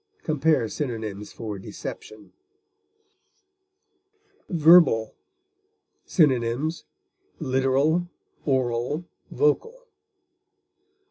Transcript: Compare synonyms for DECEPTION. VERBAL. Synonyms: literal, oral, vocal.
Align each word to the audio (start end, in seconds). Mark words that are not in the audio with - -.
Compare 0.23 0.67
synonyms 0.67 1.31
for 1.31 1.59
DECEPTION. 1.59 2.33
VERBAL. 4.49 5.13
Synonyms: 6.07 6.85
literal, 7.39 8.09
oral, 8.43 9.05
vocal. 9.29 9.85